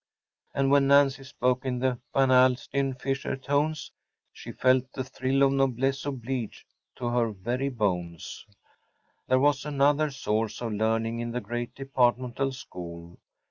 And 0.55 0.71
when 0.71 0.87
Nancy 0.87 1.23
spoke 1.23 1.63
in 1.63 1.77
the 1.77 1.99
Van 2.11 2.31
Alstyne 2.31 2.95
Fisher 2.95 3.37
tones 3.37 3.91
she 4.33 4.51
felt 4.51 4.91
the 4.93 5.03
thrill 5.03 5.43
of 5.43 5.51
noblesse 5.51 6.07
oblige 6.07 6.65
to 6.95 7.05
her 7.09 7.31
very 7.31 7.69
bones. 7.69 8.47
There 9.27 9.37
was 9.37 9.63
another 9.63 10.09
source 10.09 10.59
of 10.59 10.73
learning 10.73 11.19
in 11.19 11.29
the 11.33 11.39
great 11.39 11.75
departmental 11.75 12.51
school. 12.51 13.19